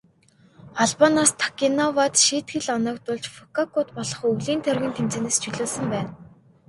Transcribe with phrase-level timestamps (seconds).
[0.79, 6.11] Холбооноос Таканоивад шийтгэл оногдуулж, Фүкүокад болох өвлийн тойргийн тэмцээнээс чөлөөлсөн байна.